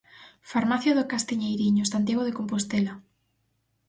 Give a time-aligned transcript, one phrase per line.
[0.51, 2.93] Farmacia do Castiñeiriño, Santiago de Compostela.